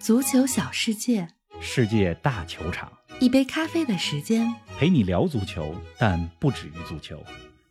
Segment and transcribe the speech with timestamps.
[0.00, 1.28] 足球小世界，
[1.60, 4.50] 世界大球场，一杯咖啡的时间。
[4.78, 7.22] 陪你聊足球，但不止于足球。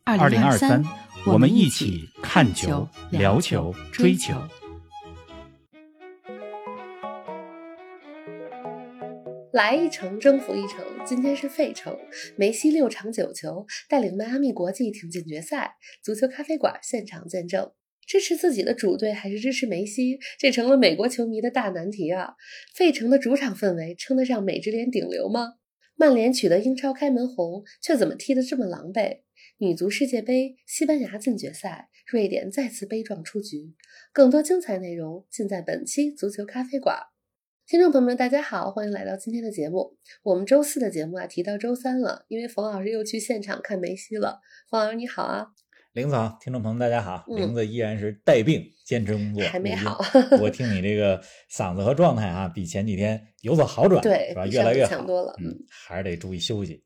[0.04, 0.84] 二零二三，
[1.26, 4.36] 我们一一起看球、聊球、追球。
[9.52, 11.98] 来一城征服一城，今天是费城，
[12.38, 15.77] 梅西六场九球，带领迈阿密国际挺进决赛。
[16.04, 17.71] 足球咖啡馆现场见证，
[18.10, 22.34] 支持自己的主队还是支持梅西，这成了美国球迷的大难题啊！
[22.73, 25.58] 费城的主场氛围称得上美职联顶流吗？
[25.95, 29.20] 曼联取得英超开门红，却怎么踢得这么狼狈？
[29.59, 33.76] 女足世界杯，西班牙进决赛，瑞典再次悲壮出局。
[34.12, 36.98] 更多精彩内容尽在本期足球咖啡馆。
[37.68, 39.96] 听众朋友们，大家好，欢迎来到今天的节目。
[40.23, 44.40] 我们周四的节目啊，提到周三了，因为冯老师又去现场看梅西了。
[44.68, 45.46] 冯老师你好啊，
[45.99, 49.99] 林子好，听众朋友们大家好，嗯林子依然是带病坚持工作，还没好
[50.49, 51.21] 听你这个
[51.52, 54.45] 嗓子和状态啊，比前几天有所好转，是吧？
[54.45, 56.82] 对比上次越来越好强多了嗯，还是得注意休息。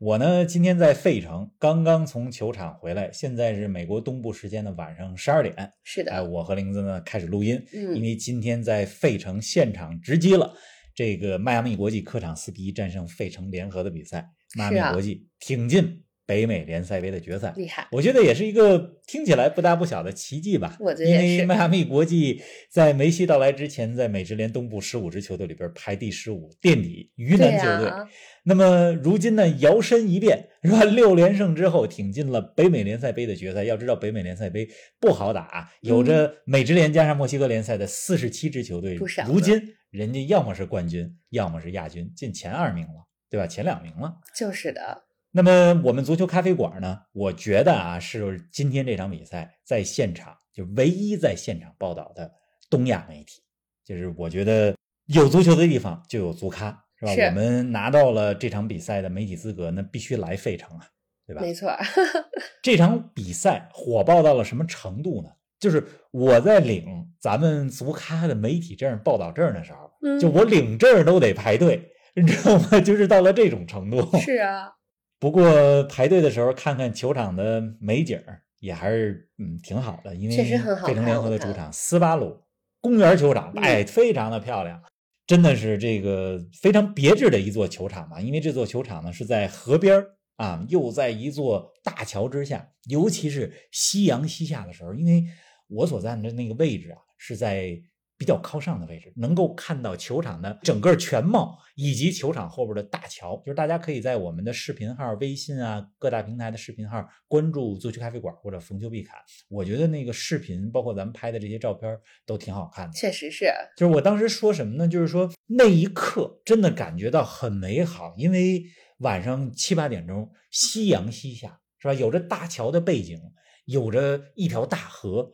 [0.00, 5.54] 我呢，今天在费城，刚刚从球场回来，现在是美国东部时间的晚上十二点。
[5.82, 10.50] 是的，哎，我和玲子呢开始录音，嗯因为今天在费城现场直击了
[10.94, 20.76] 这个迈阿密国际客场四比一战胜费城联合的比赛，迈阿密国际挺进北美联赛杯的决赛，厉害，我觉得也是一个听起来不大不小的奇迹吧。
[20.80, 27.90] 我觉得因为迈阿密国际在梅西到来之前，在美职联东部十五支球队里边排第十五，垫底鱼对腩球队。
[27.90, 28.08] 啊，
[28.44, 30.82] 那么如今呢，摇身一变是吧？
[30.84, 33.64] 六连胜之后，挺进了北美联赛杯的决赛。
[33.64, 43.46] 要知道，北美联赛杯不好打啊，有着美职联加上墨西哥联赛的四十七支球队，嗯不少如今人家要么是冠军，要么是亚军，进前二名了，对吧？
[43.46, 44.14] 前两名了。
[44.34, 45.02] 就是的，
[45.36, 46.96] 那么我们足球咖啡馆呢？
[47.12, 52.30] 我觉得啊，是今天这场比赛在现场就唯一在现场报道的
[52.70, 53.42] 东亚媒体。
[53.84, 54.72] 就是我觉得
[55.06, 57.12] 有足球的地方就有足咖，是吧？
[57.12, 60.86] 是我们拿到了这场比赛的媒体资格，那必须来费城啊，
[61.26, 61.42] 对吧？
[61.42, 61.84] 没错儿，
[62.62, 65.30] 这场比赛火爆到了什么程度呢？
[65.58, 66.86] 就是我在领
[67.20, 72.78] 咱们足咖的媒体证报道证的时候，嗯就我领证都得排队，你知道吗？
[72.80, 74.16] 就是到了这种程度。
[74.18, 74.70] 是啊，
[75.24, 82.36] 不过排队的时候看看球场的美景儿也还是嗯挺好的，因为确实很好费城联合的主场斯巴鲁
[82.82, 84.82] 公园球场，嗯哎，非常的漂亮，
[85.26, 88.20] 真的是这个非常别致的一座球场吧。
[88.20, 95.24] 因为这座球场呢是在河边儿啊，又在一座大桥之下，尤其是夕阳西下的时候，因为
[95.68, 97.80] 我所在的那个位置啊是在。
[98.16, 103.36] 比较靠上的位置，能够看到球场的整个全貌，以及球场后边的大桥。
[103.44, 109.16] 就是大家可以在我们的视频号、微信啊各大平台的视频号关注“足球咖啡馆”或者“逢球必侃”。
[109.50, 112.92] 我觉得那个视频，包括咱们拍的这些照片，都挺好看的。
[112.92, 114.86] 确实是，就是我当时说什么呢？
[114.86, 118.62] 就是说那一刻真的感觉到很美好，因为
[118.98, 121.94] 晚上七八点钟，夕阳西下，是吧？
[121.94, 123.20] 有着大桥的背景，
[123.64, 125.32] 有着一条大河，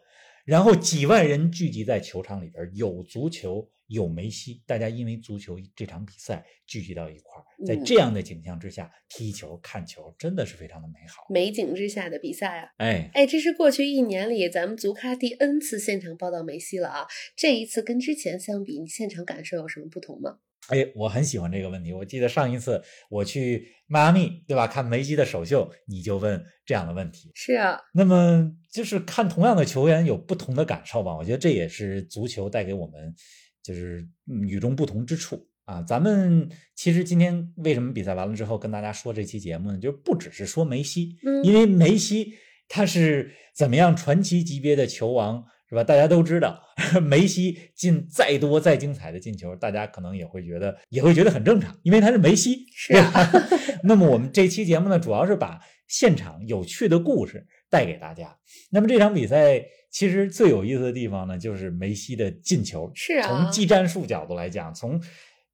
[0.51, 11.25] 然后几万人聚集在球场里边，有足球，有梅西，大家因为足球这场比赛聚集到一块儿，在嗯这样的景象之下踢球、看球，真的是非常的美好。
[11.31, 12.69] 美景之下的比赛啊。
[12.79, 17.07] 哎，哎，这是过去一年里咱们足咖第 N 次现场报道梅西了啊！
[17.37, 20.39] 这一次跟之前相比，你现场感受有什么不同吗？
[20.71, 21.93] 哎，我很喜欢这个问题。
[21.93, 24.67] 我记得上一次我去迈阿密，对吧？
[24.67, 27.31] 看梅西的首秀，你就问这样的问题。
[27.35, 31.17] 是啊，那么就是看同样的球员有不同的感受吧。
[31.17, 33.15] 我觉得这也是足球带给我们
[33.63, 35.83] 就是嗯与众不同之处啊。
[35.83, 39.79] 咱们其实今天为什么比赛完了之后跟大家说这期节目呢？
[39.79, 42.35] 就不只是说梅西，嗯因为梅西
[42.69, 45.45] 他是怎么样传奇级别的球王。
[45.71, 45.85] 是吧？
[45.85, 46.61] 大家都知道，
[47.01, 53.31] 梅西进再多再精彩的进球，大家可能也会觉得也会觉得很正常，因为他是梅西，是啊
[53.85, 58.37] 那么我们这期节目呢，主要是把现场有趣的故事带给大家。
[58.71, 62.91] 那么这场比赛其实最有意思的地方呢，就是梅西的进球。
[62.95, 65.01] 是啊从技战术角度来讲，从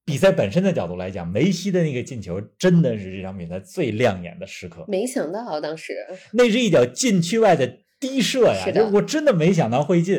[0.04, 4.84] 比赛本身的角度来讲，梅西的那个进球真的是这场比赛最亮眼的时刻。
[4.88, 5.92] 没想到当时
[6.32, 10.14] 那是一脚禁区外的低射呀，就我真的没想到会进，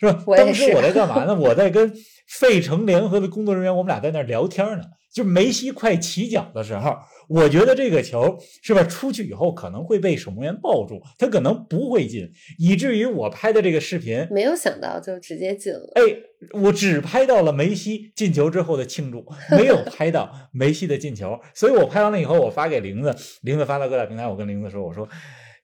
[0.00, 0.18] 是吧？
[0.18, 1.34] 是当时我在干嘛呢？
[1.38, 1.92] 我在跟
[2.26, 4.82] 费城联合的工作人员，我们俩在那儿聊天呢。
[5.14, 6.94] 就梅西快起脚的时候，
[7.26, 16.02] 我觉得这个球是吧，出去以后可能会被守门员抱住，他可能不会进，以至于我拍的这个视频，没有想到就直接进了，哎，
[16.60, 19.24] 我只拍到了梅西进球之后的庆祝，
[19.56, 25.08] 没有拍到梅西的进球，所以我拍完了以后，我发给玲子，玲子发到各大平台，我跟玲子说，我说。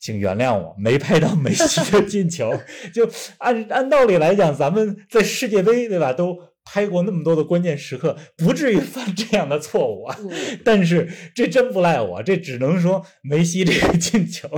[0.03, 2.53] 请原谅我没拍到梅西的进球，
[2.93, 3.09] 就
[3.39, 10.17] 按按道理来讲，咱们在世界杯对吧，都拍过那么多的关键时刻，不至于犯这样的错误啊。
[10.19, 14.49] 嗯，但是这真不赖我，这只能说梅西这个进球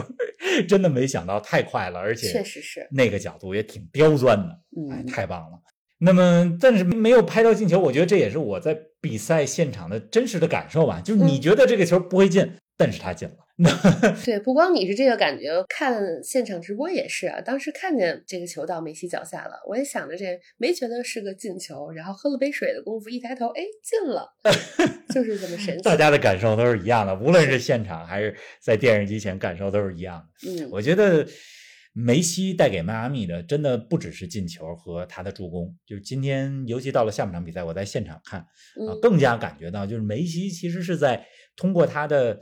[0.66, 4.48] 真的没想到太快了，而且确实是，那个角度也挺刁钻的，
[4.90, 5.58] 哎，嗯，太棒了。
[5.98, 11.02] 那么，但是没有拍到进球，我觉得这也是我在比赛现场的真实的感受吧。
[11.04, 13.36] 就是你嗯觉得这个球不会进，但是他进了。
[14.24, 17.40] 对，不光你是这个感觉，看现场直播也是啊。
[17.40, 20.24] 当时看见这个球到梅西脚下了，我也想着这
[20.56, 24.28] 没觉得是个进球，然后喝了杯水的功夫，一抬头，哎，进了，
[25.14, 25.82] 就是这么神奇。
[25.84, 30.50] 大家的感受都是一样的，无论是现场还是在电视机前，感受都是一样的。
[30.50, 31.24] 嗯，我觉得
[31.92, 35.72] 梅西带给迈阿密的，真的不只是进球和他的助攻。
[35.86, 38.48] 就是今天，尤其到了下半场比赛，我在现场看，啊，
[38.80, 41.24] 嗯更加感觉到，就是梅西其实是在
[41.54, 42.40] 通过他的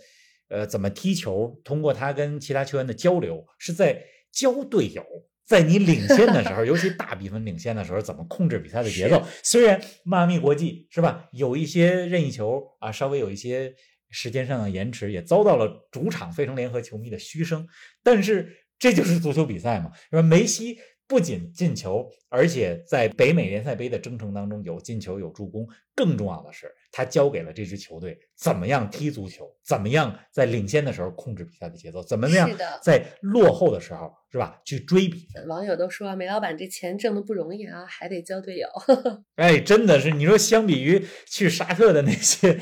[0.53, 5.05] 呃怎么踢球，通过他跟其他球员的交流，是在教队友。
[5.45, 9.23] 在你领先的时候， 尤其大比分领先的时候，怎么控制比赛的节奏？
[9.43, 13.75] 虽然迈阿密国际是吧，有一些任意球啊，稍微有一些
[14.09, 17.67] 时间上的延迟，也遭到了主场费城联合球迷的嘘声，
[18.03, 20.23] 但是这就是足球比赛嘛，是吧？
[20.23, 20.79] 梅西
[21.13, 32.49] 不仅进球，而且在北美联赛杯的征程当中有进球有助攻，更重要的是，他教给了这支球队怎么样踢足球，怎么样在领先的时候控制比赛的节奏，怎么样
[32.83, 35.27] 在落后的时候是吧去追比。
[35.49, 38.67] 网友都说梅老板这钱挣的不容易啊，还得交队友。
[39.37, 42.59] 哎，真的是，你说相比于去沙特的那些，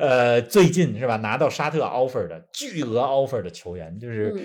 [0.00, 4.42] 呃，最近是吧拿到沙特 offer 的巨额 offer 的球员，就是、嗯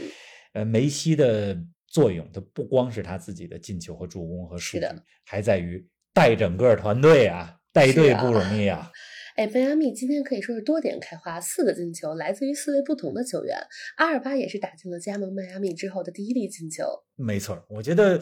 [0.54, 1.56] 呃梅西的
[1.88, 4.86] 作用，它不光是他自己的进球和助攻和数据
[5.26, 8.92] 还在于带整个团队啊，带队不容易啊。
[9.38, 13.56] 哎，迈阿密今天可以说是多点开花，四个进球来自于四位不同的球员。
[13.98, 16.84] 阿尔巴也是打进了加盟迈阿密之后的第一粒进球。
[17.16, 18.20] 没错，我觉得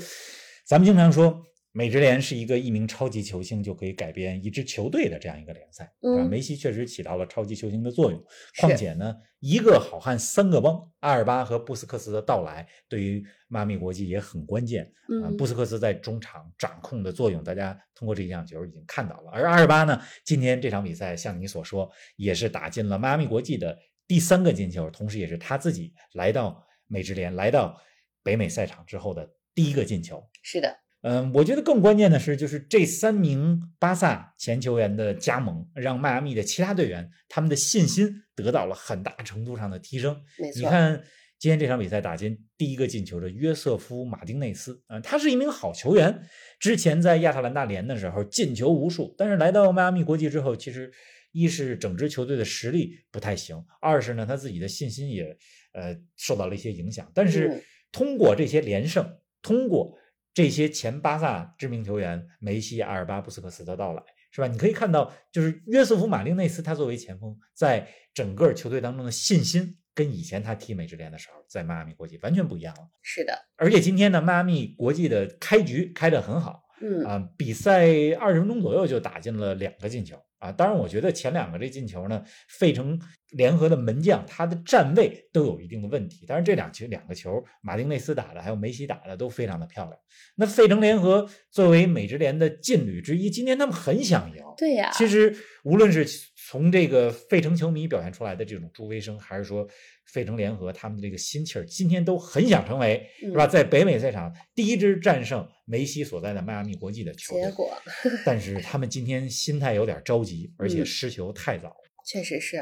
[0.65, 1.41] 咱们经常说，
[1.77, 5.93] 美职联是一个一名超级球星就可以改变一支球队的这样一个联赛？
[5.99, 8.23] 嗯梅西确实起到了超级球星的作用。
[8.61, 14.85] 况且呢，一个好汉三个帮，阿尔巴和布斯克斯的到来对于迈阿密国际也很关键
[15.21, 19.31] 啊、嗯布斯克斯在中场掌控的作用，大家通过这一场球已经看到了。
[19.33, 23.77] 而阿尔巴呢，今天这场比赛像你所说，也是打进了迈阿密国际的
[24.07, 27.77] 第三个进球，同时也是他自己来到美职联、来到
[28.23, 30.25] 北美赛场之后的第一个进球。
[30.41, 30.73] 是的，
[31.07, 40.19] 嗯，我觉得更关键的是，就是这三名巴萨前球员的加盟，让迈阿密的其他队员他们的信心得到了很大程度上的提升。
[40.55, 41.03] 你看
[41.37, 46.23] 今天这场比赛打进第一个进球的约瑟夫·马丁内斯，啊、他是一名好球员，
[46.59, 50.91] 之前在亚特兰大联的时候进球无数，但是来到迈阿密国际之后，其实
[51.31, 55.37] 一是整支球队的实力不太行，二是呢他自己的信心也
[55.73, 57.11] 呃受到了一些影响。
[57.13, 57.61] 但是嗯
[57.91, 59.95] 通过这些连胜，通过
[60.35, 64.47] 这些前巴萨知名球员梅西、阿尔巴、布斯克斯的到来，是吧？
[64.47, 72.81] 你可以看到，就是约瑟夫·马丁内斯他作为前锋，在整个球队当中的信心，跟以前他踢美职联的时候，在迈阿密国际完全不一样了。
[73.01, 77.87] 是的，而且今天呢，迈阿密国际的开局开得很好嗯，啊，比赛
[78.19, 80.51] 二十分钟左右就打进了两个进球啊。
[80.51, 82.99] 当然，我觉得前两个这进球呢，费城
[83.31, 86.25] 联合的门将他的站位都有一定的问题。
[86.27, 89.97] 但是这两球两个球，马丁内斯打的还有梅西打的都非常的漂亮。
[90.35, 94.43] 那费城联合作为美职联的劲旅之一，今天他们很想赢。
[94.57, 96.05] 对呀、其实无论是
[96.47, 99.67] 从这个费城球迷表现出来的这种助威声，还是说
[100.05, 107.41] 费城联合他们的这个心气儿，今天都很想成为是吧，嗯在北美赛场第一支战胜梅西所在的迈阿密国际的球队。
[107.43, 107.75] 结果
[108.23, 111.75] 但是他们今天心态有点着急，而且嗯失球太早。
[112.05, 112.57] 确实是。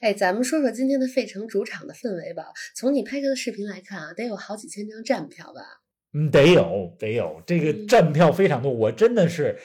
[0.00, 2.44] 哎，咱们说说今天的费城主场的氛围吧。
[2.76, 5.60] 从你拍摄的视频来看啊，得有好几千张站票吧？
[6.12, 9.58] 嗯，得有得有，这个嗯站票非常多，我真的是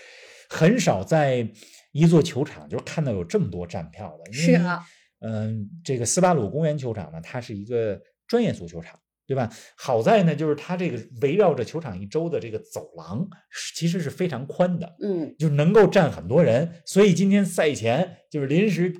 [0.49, 1.47] 很少在
[1.91, 4.31] 一座球场就看到有这么多站票的。
[4.31, 4.83] 因为是啊，
[5.19, 9.49] 嗯，这个斯巴鲁公园球场呢，它是一个专业足球场，对吧？
[9.75, 13.27] 好在呢，就是它这个围绕着球场一周的这个走廊
[13.75, 16.81] 其实是非常宽的，嗯，就能够站很多人。
[16.85, 18.93] 所以今天赛前就是临时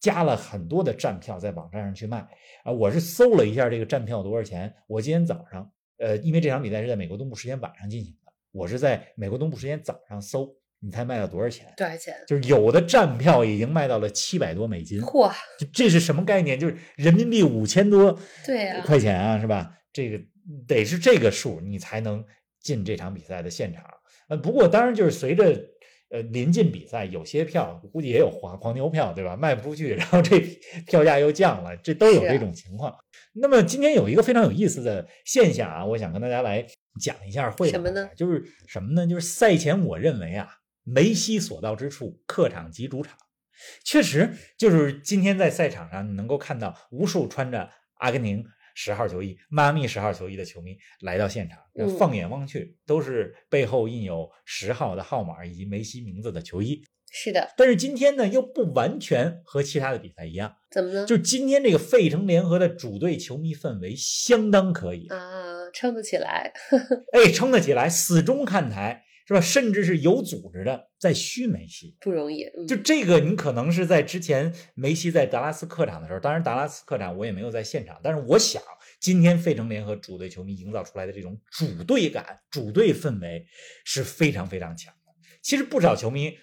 [0.00, 2.26] 加了很多的站票在网站上去卖
[2.64, 2.72] 啊。
[2.72, 11.66] 我是搜了一下这个站票多少钱，我今天早上，呃，因为这场比赛是在美国东部时间晚上进行的，我是在美国东部时间早上搜，你猜卖到多少钱？
[11.76, 12.14] 多少钱？
[12.26, 15.32] 就是有的站票已经卖到了七百多美金，嚯，
[15.72, 16.58] 这是什么概念？
[16.58, 18.18] 就是人民币五千多
[18.84, 19.72] 块钱啊，是吧？
[19.92, 20.20] 这个
[20.68, 22.24] 得是这个数，你才能
[22.60, 23.82] 进这场比赛的现场。
[24.28, 25.44] 呃，不过当然就是随着
[26.10, 29.36] 呃临近比赛，有些票估计也有黄黄牛票，对吧？
[29.36, 30.38] 卖不出去，然后这
[30.86, 32.94] 票价又降了，这都有这种情况。
[33.32, 36.66] 那么今天有一个非常有意思的现象啊，我想跟大家来
[37.00, 38.08] 讲一下会什么呢？
[38.16, 39.06] 就是什么呢？
[39.06, 40.48] 就是赛前我认为啊，
[40.86, 43.18] 梅西所到之处，客场即主场。
[43.84, 51.58] 确实，就是今天在赛场上，你能够看到无数穿着阿根廷十号球衣、迈阿密十号球衣的球迷来到现场。
[51.74, 56.82] 嗯放眼望去，都是背后印有十号的号码以及梅西名字的球衣。
[57.10, 61.06] 是的，但是今天呢，又不完全和其他的比赛一样，怎么呢？
[61.06, 66.52] 就今天这个费城联合的主队球迷氛围相当可以，啊，撑得起来。
[67.12, 69.40] 哎，撑得起来，死忠看台是吧？
[69.40, 71.96] 甚至是有组织的在虚梅西。
[72.00, 78.62] 不容易，嗯、就这个，你可能是在之前梅西在达拉斯客场的时候，当然达拉斯客场我也没有在现场，但是我想
[79.00, 83.44] 今天费城联合主队球迷营造出来的这种主队感、主队氛围
[83.84, 85.12] 是非常非常强的。
[85.42, 86.38] 其实不少球迷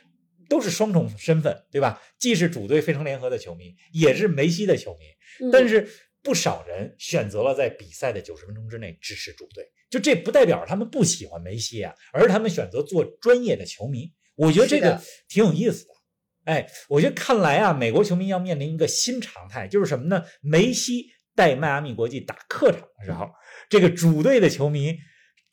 [0.49, 2.01] 都是双重身份，对吧？
[2.19, 5.05] 既是主队费城联合的球迷，也是梅西的球迷。
[5.45, 5.87] 嗯但是
[6.23, 14.11] 不少人选择了在比赛的九十分钟之内支持主队，就这不代表他们不喜欢梅西啊，而是他们选择做专业的球迷。
[14.35, 15.93] 我觉得这个挺有意思的。
[16.45, 20.23] 哎，我觉得看来啊，美国球迷要面临一个新常态，就是什么呢？
[20.41, 23.29] 梅西带迈阿密国际打客场的时候，
[23.69, 24.97] 这个主队的球迷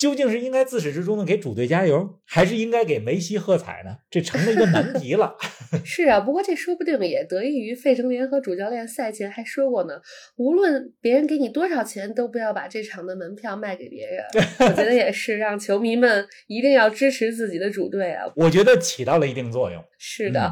[0.01, 3.99] 究竟是应该自始至终的给主队加油，还是应该给梅西喝彩呢？
[4.11, 5.37] 这成了一个难题了。
[5.85, 10.01] 是啊，不过这说不定也得益于费城联合主教练赛前还说过呢，
[10.37, 14.25] 无论别人给你多少钱，都不要把这场的门票卖给别人。
[14.71, 18.25] 我觉得也是，让球迷们一定要支持自己的主队啊。
[18.37, 19.85] 我觉得起到了一定作用。
[19.99, 20.51] 是的，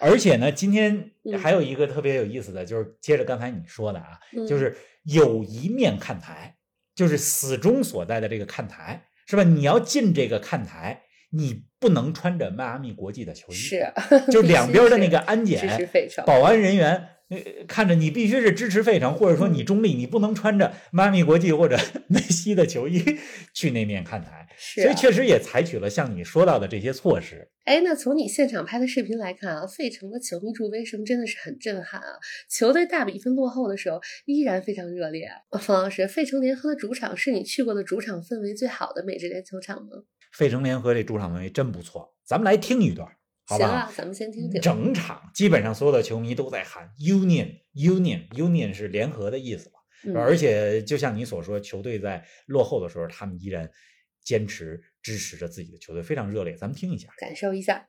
[0.00, 6.56] 而且呢，今天 嗯还有一个特别有意思的，就是接着刚才你说的啊，嗯就是有一面看台，
[6.98, 9.44] 就是死忠所在的这个看台，是吧？
[9.44, 13.92] 你要进这个看台，你不能穿着迈阿密国际的球衣，是，
[14.32, 15.88] 就 两边的那个安检。
[16.26, 17.10] 保安人员。
[17.28, 23.02] 呃，看着你必须是支持费城，或者说你中立，你不能穿着迈阿密国际或者 梅西的球衣
[23.52, 27.50] 去那面看台，是、啊，所以确实也采取了像你说到的这些措施。
[27.64, 32.18] 哎，那从你现场拍的视频来看啊，费城的球迷助威声真的是很震撼啊！
[32.48, 35.26] 球队大比分落后的时候，依然非常热烈。
[35.50, 40.04] 啊冯老师，费城联合的主场是你去过的主场氛围最好的美职联球场吗？
[40.32, 43.06] 费城联合这主场氛围真不错，咱们来听一段，
[43.48, 43.66] 好吧？
[43.66, 44.60] 行啊，咱们先听听。
[44.60, 49.74] 整场基本上所有的球迷都在喊 “Union Union Union” 是联合的意思嘛？
[50.04, 53.68] 嗯而且就像你所说，球队在落后的时候，他们依然
[54.22, 56.54] 坚持支持着自己的球队，非常热烈。
[56.54, 57.08] 咱们听一下。
[57.16, 57.88] 感受一下。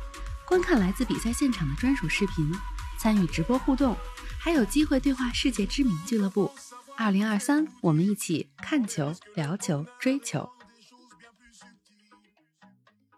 [0.51, 2.51] 观看来自比赛现场的专属视频，
[2.99, 3.95] 参与直播互动，
[4.37, 6.51] 还有机会对话世界知名俱乐部。
[6.97, 10.49] 二零二三，我们一起看球、聊球、追球。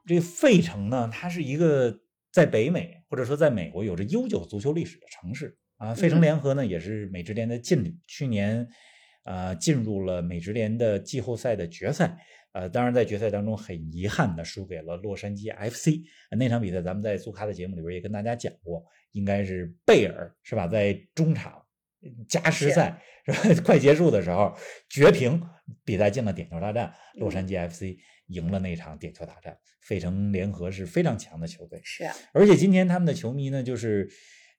[0.06, 5.96] 这费城呢，它是一个在北美或者说在美国有着悠久足球历史的城市啊。
[5.96, 8.70] 费城联合呢，也是美职联的劲旅，去年
[9.24, 12.18] 呃进入了美职联的季后赛的决赛。
[12.54, 16.04] 呃，当然，在决赛当中很遗憾的输给了洛杉矶 FC。
[16.38, 20.68] 那场比赛咱们在苏咖的节目里边也跟大家讲过，应该是贝尔是吧？
[20.68, 21.66] 在中场
[22.30, 23.62] 加时赛是吧？
[23.66, 24.56] 快结束的时候
[24.88, 25.42] 绝平，
[25.84, 29.58] 比赛进了点球大战，洛杉矶 FC 赢了那场点球大战。
[29.82, 34.08] 费城联合是非常强的球队，是啊，而且今天他们的球迷呢，就是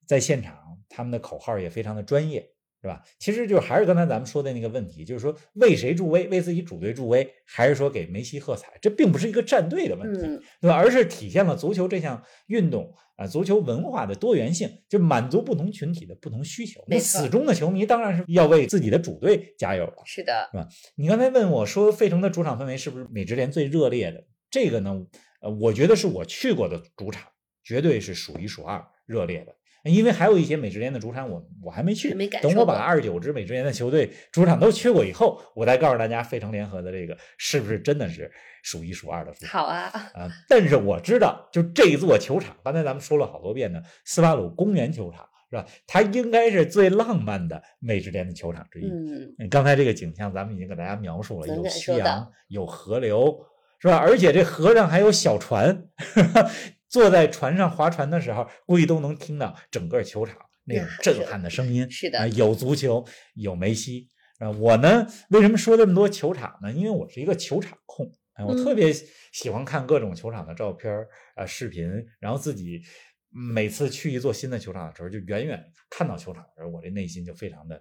[0.05, 2.45] 在现场，他们的口号也非常的专业。
[2.85, 3.03] 是吧？
[3.19, 8.69] 其实就还是刚才咱们说的那个问题，就是说为谁助威，为自己主队助威，还是说给梅西喝彩？
[8.83, 10.77] 这并不是一个站队的问题，嗯，对吧？
[10.77, 16.85] 而是体现了足球这项运动啊，足球文化的多元性，就满足不同群体的不同需求。
[16.87, 20.03] 那死忠的球迷当然是要为自己的主队加油了。
[20.05, 24.23] 是的，是吧你刚才问我说，费城的主场氛围是不是美职联最热烈的？
[24.51, 25.07] 这个呢，
[25.41, 27.29] 呃，我觉得是我去过的主场，
[27.63, 29.57] 绝对是数一数二热烈的。
[29.93, 32.15] 因为还有一些美职联的主场我，我还没去。
[32.15, 38.31] 没等我把过二十九支美职联的球队主场都去过以后，我再告诉大家，费城联合的这个是不是真的是
[38.63, 40.31] 数一数二的主场好啊，啊？
[40.49, 45.67] 但是我知道，就这座球场，刚才咱们说了好多遍的斯巴鲁公园球场，是吧？
[45.87, 48.87] 它应该是最浪漫的美职联的球场之一。
[48.89, 53.39] 嗯，刚才这个景象咱们已经给大家描述了，有夕阳，有河流，
[53.79, 53.97] 是吧？
[53.99, 55.89] 而且这河上还有小船，
[56.95, 61.91] 坐在船上划船的时候，估计都能听到整个球场那种震撼的声音。
[61.91, 64.09] 是的啊，有足球，有梅西。
[64.39, 66.71] 啊，我呢，为什么说这么多球场呢？
[66.71, 68.93] 因为我是一个球场控，哎，我嗯特别
[69.33, 72.81] 喜欢看各种球场的照片儿啊、视频，然后自己
[73.29, 75.61] 每次去一座新的球场的时候，就远远
[75.91, 77.75] 看到球场的时候，我这内心就非常的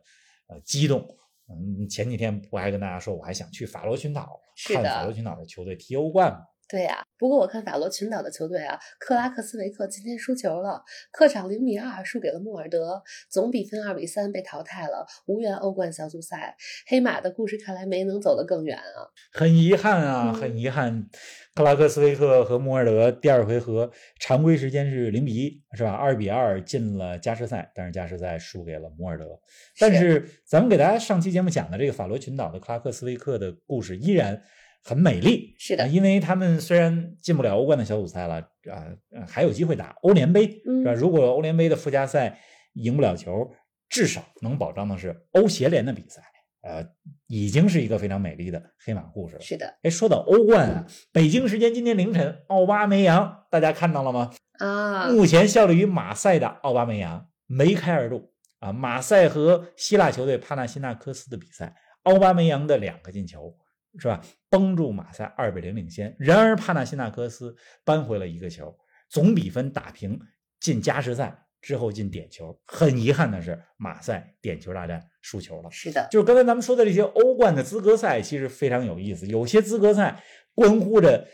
[0.47, 1.07] 呃激动。
[1.49, 6.39] 嗯，前几天我还跟大家说，我还想去法罗群岛看法罗群岛的球队踢欧冠嘛。
[6.73, 12.99] 对呀、不过我看法罗群岛的球队啊，克拉克斯维克今天输球了，客场零比二输给了莫尔德，
[13.29, 16.55] 总比分二比三被淘汰了，无缘欧冠小组赛。
[16.87, 19.05] 黑马的故事看来没能走得更远啊。
[19.33, 21.07] 很遗憾啊，嗯很遗憾，
[21.53, 25.91] 克拉克斯维克和莫尔德第二回合常规时间是零比一，是吧？
[25.91, 29.39] 二比二进了加时赛，但是加时赛输给了穆尔德。
[29.77, 34.41] 但是咱们给大家上期节目讲的这个法罗群岛的克拉克斯维克的故事依然
[34.83, 38.35] 很美丽，是的啊因为他们虽然进不了欧冠的小组赛了，
[38.69, 40.91] 啊、呃还有机会打欧联杯，是吧？
[40.91, 42.37] 嗯如果欧联杯的附加赛
[42.73, 43.51] 赢不了球，
[43.89, 46.21] 至少能保障的是欧协联的比赛，
[46.61, 46.85] 呃，
[47.27, 49.41] 已经是一个非常美丽的黑马故事了。
[49.41, 54.31] 是的哎，说到欧冠啊，北京时间今天凌晨，奥巴梅扬，大家看到了吗？
[54.59, 58.71] 啊，目前效力于马赛的奥巴梅扬梅开二度啊！
[58.71, 63.55] 马赛和希腊球队帕纳辛纳科斯的比赛，奥巴梅扬的两个进球
[63.99, 64.21] 是吧？
[64.49, 66.15] 帮助马赛二比零领先。
[66.19, 68.75] 然而帕纳西纳科斯扳回了一个球，
[69.09, 70.19] 总比分打平，
[70.59, 72.59] 进加时赛之后进点球。
[72.65, 75.69] 很遗憾的是，马赛点球大战输球了。
[75.71, 79.27] 是的，就是刚才咱们说的这些欧冠的资格赛，其实非常有意思。
[79.27, 80.23] 有些资格赛
[80.55, 81.27] 关乎着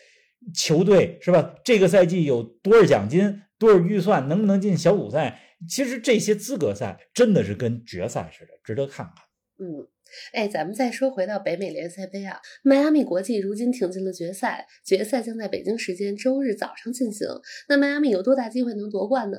[0.53, 1.55] 球队是吧？
[1.63, 5.41] 这个赛季有多少奖金、多少预算，能不能进小组赛？
[5.67, 9.25] 其实这些资格赛真的是跟决赛似的，值得看看。
[9.59, 9.87] 嗯。
[10.33, 17.27] 哎，咱们再说回到北美联赛杯啊，迈阿密国际如今挺进了决赛，决赛将在北京时间周日早上进行。
[17.67, 19.37] 那迈阿密有多大机会能夺冠呢？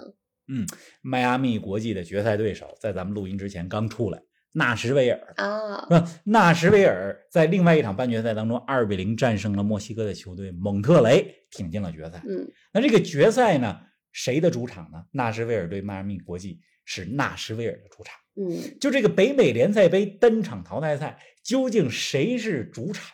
[0.52, 0.66] 嗯
[1.02, 5.34] 迈阿密国际的决赛对手在咱们录音之前刚出来，纳什维尔。
[5.36, 12.22] 啊，那纳什维尔在另外一场半决赛当中，二比零战胜了墨西哥的球队蒙特雷，挺进了决赛。
[12.28, 13.80] 嗯，那这个决赛呢，
[14.12, 15.04] 谁的主场呢？
[15.12, 18.19] 纳什维尔对迈阿密国际是纳什维尔的主场。
[18.36, 23.06] 嗯，就这个北美联赛杯单场淘汰赛，究竟谁是主场？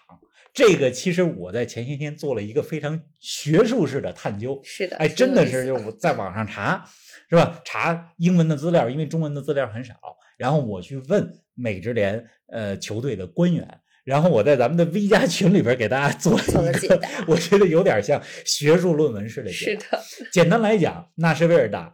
[0.53, 4.59] 这个其实我在前些天做了一个非常学术式的探究。
[4.65, 6.83] 是的，哎，真的是，就我在网上查，
[7.29, 7.61] 是吧？
[7.63, 9.95] 查英文的资料，因为中文的资料很少，
[10.39, 13.69] 然后我去问美职联呃球队的官员，
[14.03, 19.77] 然后我在咱们的 V 加群里边给大家做做了一个我觉得有点像学术论文似的解是。
[19.77, 20.03] 的，
[20.33, 21.93] 简单来讲，纳什维尔打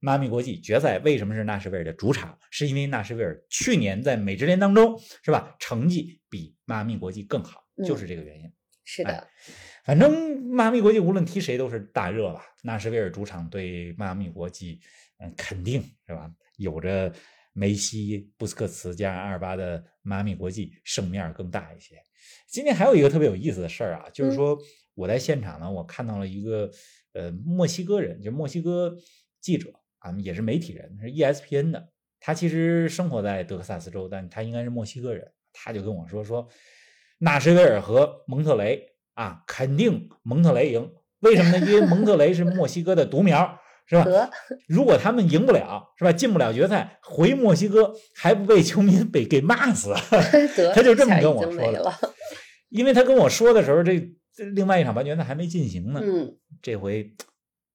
[0.00, 2.38] 迈阿密国际决赛为什么是纳什维尔的主场？
[2.50, 8.46] 是因为纳什维尔去年在美职联当中是吧，成绩比迈阿密国际更好，嗯就是这个原因。
[8.46, 8.52] 哎
[8.84, 9.28] 是的，
[9.84, 12.42] 反正迈阿密国际无论踢谁都是大热吧。
[12.62, 14.80] 纳什维尔主场对迈阿密国际，
[15.18, 16.30] 嗯，肯定是吧？
[16.56, 17.12] 有着
[17.52, 21.96] 梅西、布斯克茨加上阿尔巴的迈阿密国际胜面更大一些。
[22.46, 24.58] 今天还有一个特别有意思的事儿啊，就是说
[24.94, 26.70] 我在现场呢，我看到了一个
[27.12, 28.96] 呃墨西哥人，就墨西哥
[29.40, 29.70] 记者
[30.08, 31.88] 啊，也是媒体人，是 ESPN 的。
[32.20, 35.30] 他其实生活在德克萨斯州，但他应该是墨西哥人。
[35.52, 36.48] 他就跟我说说，
[37.18, 40.90] 纳什维尔和蒙特雷啊，肯定蒙特雷赢。
[41.20, 41.66] 为什么呢？
[41.66, 44.04] 因为蒙特雷是墨西哥的独苗，是吧？
[44.68, 46.12] 如果他们赢不了，是吧？
[46.12, 49.92] 进不了决赛，回墨西哥还不被球迷 被给骂死？
[50.74, 51.92] 他就这么跟我说的。
[52.68, 53.98] 因为他跟我说的时候，这
[54.34, 56.00] 这另外一场半决赛还没进行呢。
[56.02, 57.10] 嗯，这回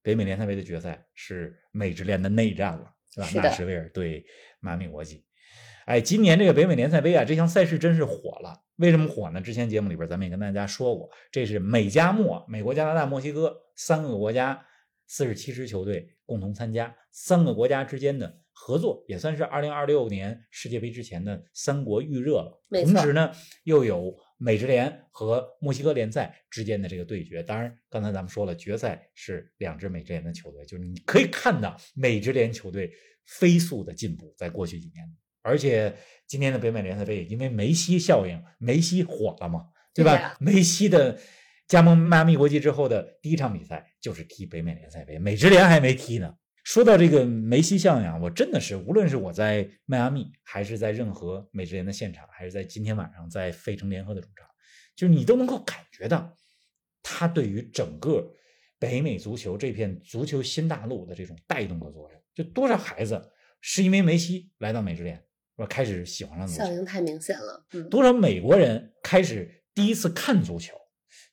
[0.03, 3.29] 北美联赛杯的决赛是美职联的内战了，是吧？
[3.41, 4.23] 纳什维尔对
[4.59, 5.25] 迈阿密国际。
[5.85, 8.61] 哎，今年这个北美联赛杯啊，这项赛事真是火了。
[8.75, 9.41] 为什么火呢？
[9.41, 14.65] 之前节目里边咱们也跟大家说过，这是美加墨，美国、加拿大、墨西哥三个国家
[15.07, 22.61] 四十七支球队共同参加，三个国家之间的合作，也算是二零二六年世界杯之前的三国预热了。
[22.69, 23.31] 同时呢，
[23.63, 27.41] 又有美职联和墨西哥联赛之间的这个对决。
[27.41, 32.91] 当然，刚才咱们说了，决赛是两支美职联的球队，就是你可以看到美职联球队
[33.25, 35.05] 飞速的进步，在过去几年。
[35.41, 35.95] 而且
[36.27, 39.61] 今年的北美联赛杯也因为梅西效应，梅西火了嘛，
[39.93, 40.35] 对吧？
[40.41, 41.17] 梅西的
[41.65, 46.35] 加盟迈阿密国际之后的第一场比赛就是踢北美联赛杯，美职联还没踢呢。
[46.63, 54.47] 说到这个梅西效应啊，我真的是无论是我在迈阿密，还是在任何美职联的现场，还是在今天晚上在费城联合的主场，
[54.95, 56.35] 就是你都能够感觉到
[57.01, 58.33] 他对于整个
[58.79, 62.21] 北美足球这片足球新大陆的这种带动的作用。
[62.33, 65.23] 就多少孩子是因为梅西来到美职联，是
[65.57, 65.65] 吧？
[65.67, 67.65] 开始喜欢上足球，效应太明显了。
[67.73, 70.73] 嗯，多少美国人开始第一次看足球，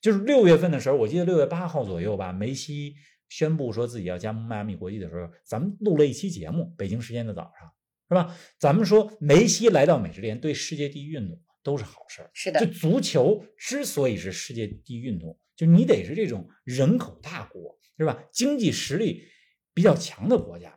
[0.00, 2.96] 就是六月份的时候，我记得六月八号左右吧，梅西
[3.30, 7.72] 宣布说自己要加盟迈阿密国际的时候，咱们录了一期节目，北京时间的早上，
[8.08, 8.36] 是吧？
[8.58, 12.30] 咱们说梅西来到美职联对世界第一运动都是好事儿。
[12.34, 18.22] 是的就，足球之所以是世界第一运动，就你得是这种人口大国，是吧？
[18.32, 19.22] 经济实力
[19.72, 20.76] 比较强的国家，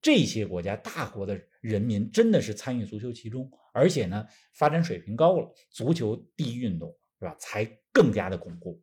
[0.00, 7.36] 这些国家大国的人民真的是参与足球其中，而且呢，发展水平高了，足球第一运动是吧？
[7.38, 8.82] 才更加的巩固。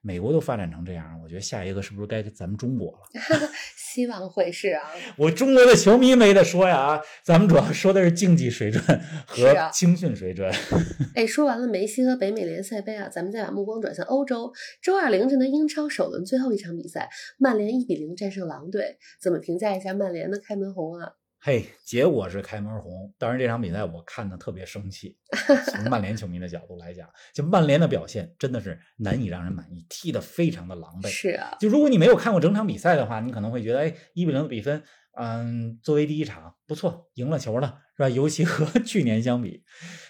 [0.00, 2.98] 美国都发展成这样，我觉得下一个是不是该咱们中国了？
[3.76, 4.82] 希望会是啊。
[5.16, 8.82] 我中国的球迷没得说呀啊，咱们主要说的是竞技水准
[9.26, 10.50] 和青训水准。
[11.14, 14.52] 哎，说完了梅西和北美联赛杯啊，咱们再把目光转向欧洲。
[14.80, 17.08] 周二凌晨的英超首轮最后一场比赛，
[17.38, 18.96] 曼联一比零战胜狼队。
[19.20, 21.12] 怎么评价一下曼联的开门红啊？
[21.44, 23.12] 嘿，结果是开门红。
[23.18, 25.18] 当然，这场比赛我看的特别生气。
[25.74, 31.08] 从曼联球迷的角度来讲，就曼联的表现真的是难以让人满意，踢得非常的狼狈。
[31.08, 34.84] 是啊，就如果你没有看过整场比赛的话，你可能会觉得，哎，一比零的比分，
[35.18, 38.08] 嗯，作为第一场不错，赢了球了，是吧？
[38.08, 39.64] 尤其和 去年相比。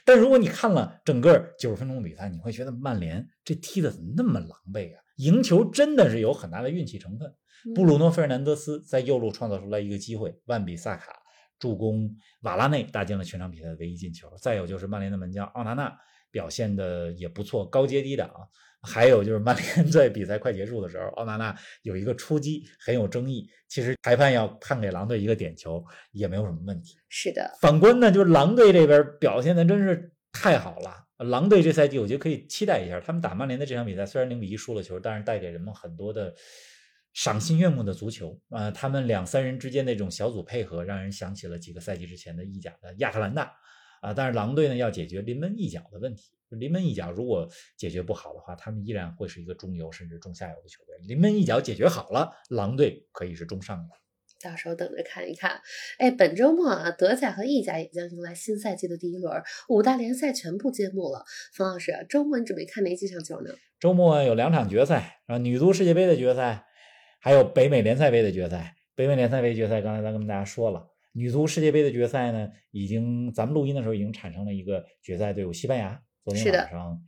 [0.05, 5.01] 但如果你看了整个九十分钟的比赛，你会觉得曼联这踢的怎么那么狼狈啊？
[5.17, 7.35] 赢球真的是有很大的运气成分。
[7.75, 11.22] 布鲁诺·费尔南德斯在右路创造出来一个机会，万比萨卡
[11.63, 14.29] 助攻瓦拉内打进了全场比赛的唯一进球。
[14.41, 15.97] 再有就是曼联的门将奥纳纳
[16.33, 18.29] 表现的也不错，高接低挡。
[18.85, 26.97] 还有就是曼联在比赛快结束的时候， 奥纳纳有一个出击很有争议，其实裁判要判给狼队一个点球也没有什么问题。
[27.09, 31.07] 是的，反观呢，就是狼队这边表现的真是太好了。
[31.19, 36.35] 狼队这赛季我觉得可以期待一下，他们打曼联的这场比赛虽然零比一输了球，但是带给人们很多的
[37.13, 43.55] 赏心悦目的足球啊、呃他们两三人之间那种小组配合，让人想起了几个赛季之前的意甲的亚特兰大
[44.01, 50.97] 啊、但是狼队呢要解决临门一脚的问题，临门一脚如果解决不好的话，他们依然会是一个中游甚至中下游的球队。
[51.07, 53.89] 临门一脚解决好了，狼队可以是中上游。
[54.43, 55.61] 到时候等着看一看。
[55.99, 61.25] 哎，本周末啊，德甲和意甲也将迎来新赛季的第一轮，五大联赛全部揭幕了。
[61.53, 63.55] 冯老师，周末你准备看哪几场球呢？
[63.79, 66.67] 周末有两场决赛啊，女足世界杯的决赛，
[67.23, 68.75] 还有北美联赛杯的决赛。
[68.95, 77.01] 北美联赛杯决赛，刚才咱跟大家说了，女足世界杯的决赛呢，已经咱们录音的时候已经产生了一个决赛队伍，西班牙昨天晚上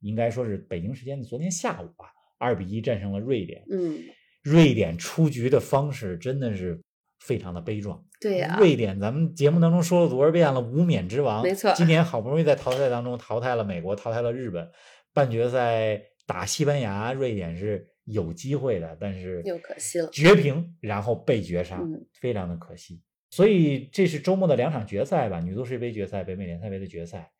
[0.00, 3.64] 应该说是北京时间的昨天下午吧，二比一战胜了瑞典。
[3.70, 3.98] 嗯，
[4.42, 6.80] 瑞典出局的方式真的是
[7.18, 8.04] 非常的悲壮。
[8.20, 11.42] 对呀、瑞典，咱们节目当中说了多少遍了，无冕之王。
[11.42, 14.70] 没错今年好不容易在淘汰赛当中淘汰了美国，淘汰了日本，
[15.12, 23.02] 半决赛打西班牙，瑞典是有机会的，但是又可惜了绝平，然后被绝杀，嗯非常的可惜。
[23.30, 27.30] 所以这是周末的两场决赛吧，女足世界杯决赛、北美联赛杯的决赛。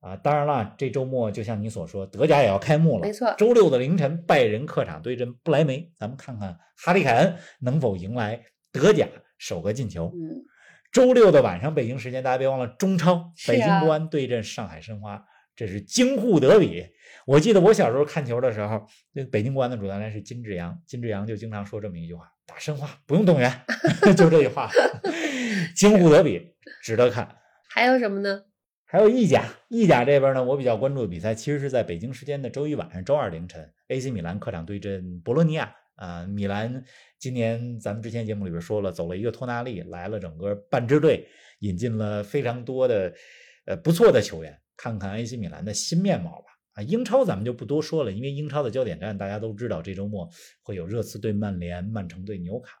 [0.00, 3.06] 啊，当然了，这周末就像你所说，德甲也要开幕了。
[3.06, 9.08] 没错周六的凌晨，拜仁客场对阵不莱梅，咱们看看哈利凯恩能否迎来德甲
[9.38, 10.12] 首个进球。
[10.14, 10.44] 嗯，
[10.92, 15.24] 周六的晚上，北京时间，大家别忘了中超，北京国安对阵上海申花，
[15.56, 16.86] 这是京沪德比。
[17.26, 23.52] 我记得我小时候看球的时候，那北京国安的主教练是金志扬，金志扬就经常说这么一句话：“打申花不用动员。
[24.16, 24.70] ”就这句话。
[25.74, 27.38] 京沪德比值得看。
[27.68, 28.44] 还有什么呢？
[28.84, 35.74] 还有意甲，意甲这边呢，我比较关注的比赛其实是在北京时间的周一晚上、周二凌晨，AC 米兰客场对阵博洛尼亚。
[35.96, 36.84] 啊、米兰
[37.18, 41.26] 今年咱们之前节目里边说了，走了一个托纳利，来了整个半支队，
[41.60, 43.14] 引进了非常多的
[43.64, 46.46] 呃不错的球员，看看 AC 米兰的新面貌吧。
[46.74, 50.28] 啊，英超咱们就不多说了，因为英超的焦点战大家都知道，这周末
[50.62, 52.76] 会有热刺对曼联、曼城对纽卡，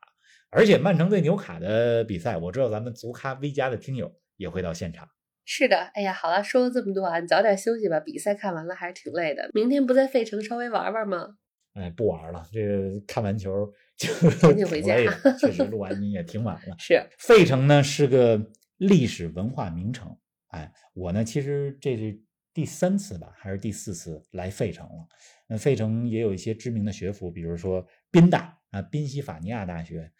[0.50, 5.08] 而且曼城对纽卡的比赛，我知道咱们足咖 V 加的听友也会到现场。
[5.46, 7.98] 是的，哎呀，好了，说了这么多啊，你早点休息吧。
[8.00, 11.36] 比赛看完了还是挺累的，明天不在费城稍微玩玩吗？
[11.72, 13.50] 哎，不玩了，这个看完球
[13.96, 14.94] 就赶紧回家
[15.40, 16.76] 确实录完音也挺晚了。
[16.78, 20.18] 是，费城呢是个历史文化名城，
[20.56, 22.18] 哎，我呢其实这是
[22.54, 25.06] 第三次吧，还是第四次来费城了。
[25.46, 30.10] 那费城也有一些知名的学府，比如说宾大啊，宾夕法尼亚大学，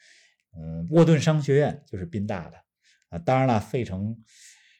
[0.54, 2.56] 嗯，沃顿商学院就是宾大的
[3.08, 3.18] 啊。
[3.18, 4.14] 当然了，费城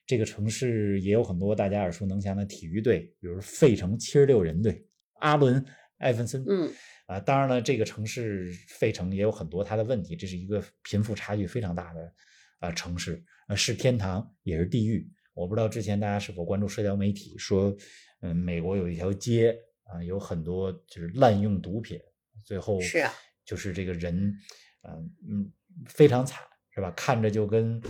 [0.05, 4.87] 这个城市也有很多大家耳熟能详的体育队，比如费城七十六人队，
[5.21, 5.65] 阿伦·
[5.97, 6.71] 艾弗森，嗯，
[7.07, 12.13] 啊，当然了，这个城市费城也有很多它的问题，这是一个贫富差距非常大的
[12.59, 15.11] 啊、城市，呃，是天堂也是地狱。
[15.37, 17.77] 我不知道之前大家是否关注社交媒体，说，
[18.23, 22.01] 嗯，美国有一条街啊、有很多就是滥用毒品，
[22.43, 23.13] 最后是啊，
[23.45, 24.35] 就是这个人，
[24.83, 25.53] 嗯、嗯，
[25.87, 26.43] 非常惨，
[26.75, 26.91] 是吧？
[26.93, 27.81] 看着就跟，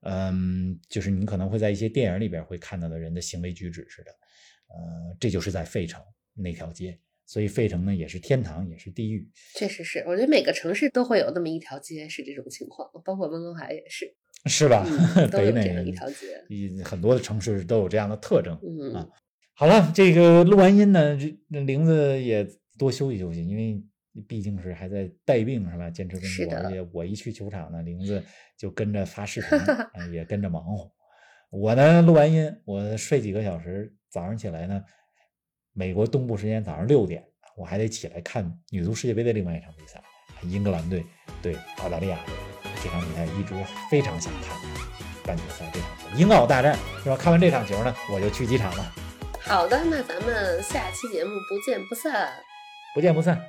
[0.00, 4.10] 嗯，就是你可能会在一些电影里边会看到的人的行为举止似的，
[4.68, 6.02] 呃，这就是在费城
[6.34, 9.30] 那条街，所以费城呢也是天堂，也是地狱。
[9.54, 14.15] 确实是，我觉得每个城市都会有那么一条街是这种情况，包括温哥华也是，
[14.46, 14.86] 是吧？
[15.16, 16.84] 嗯、 北美一条街。
[16.84, 18.58] 很多的城市都有这样的特征。
[18.62, 19.08] 嗯啊
[19.58, 23.82] 好了，这个录完音呢，这那玲子也多休息休息，因为
[24.28, 25.88] 毕竟是还在带病是吧？
[25.88, 28.22] 坚持工作，而且我一去球场呢，玲子
[28.58, 29.48] 就跟着发视频，
[29.94, 30.92] 呃也跟着忙活。
[31.48, 34.82] 我呢，录完音，我睡几个小时，早上起来呢，
[35.72, 37.24] 美国东部时间早上六点，
[37.56, 40.02] 我还得起来看女足世界杯的另外一场比赛，
[40.42, 41.02] 英格兰队
[41.40, 42.34] 对澳大利亚队
[42.86, 43.54] 这场比赛，一直
[43.90, 44.56] 非常想看
[45.24, 47.16] 半决赛这场球，英澳大战是吧？
[47.16, 48.92] 看完这场球呢，我就去机场了，
[49.40, 52.30] 好的，那咱们下期节目不见不散。
[52.94, 53.40] 不见不散。